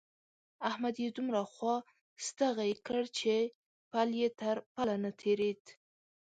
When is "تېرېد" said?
5.21-5.63